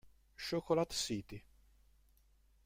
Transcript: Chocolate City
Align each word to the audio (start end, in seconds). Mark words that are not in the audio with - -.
Chocolate 0.35 0.93
City 0.97 1.45